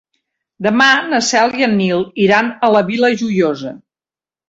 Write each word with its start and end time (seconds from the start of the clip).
Demà 0.67 0.87
na 1.09 1.19
Cel 1.27 1.53
i 1.61 1.67
en 1.69 1.77
Nil 1.83 2.03
iran 2.27 2.53
a 2.67 2.73
la 2.79 2.85
Vila 2.91 3.15
Joiosa. 3.25 3.79